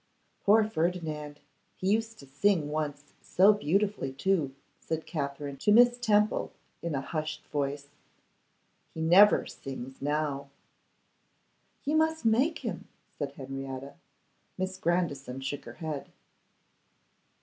[0.43, 1.41] 'Poor Ferdinand!
[1.75, 7.01] he used to sing once so beautifully, too!' said Katherine to Miss Temple, in a
[7.01, 7.89] hushed voice.
[8.95, 10.49] 'He never sings now.'
[11.83, 12.87] 'You must make him,'
[13.19, 13.93] said Henrietta.
[14.57, 16.11] Miss Grandison shook her head.